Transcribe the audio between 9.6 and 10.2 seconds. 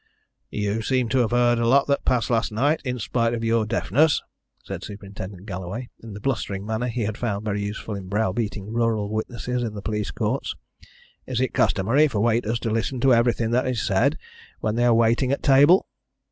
in the police